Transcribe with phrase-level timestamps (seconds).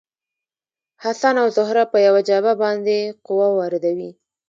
[1.03, 4.11] حسن او زهره په یوه جعبه باندې قوه واردوي.